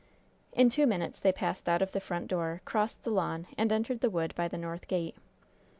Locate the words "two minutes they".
0.71-1.31